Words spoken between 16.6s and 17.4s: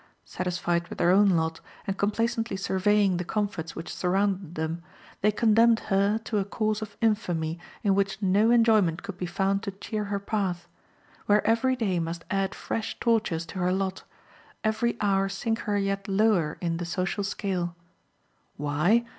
in the social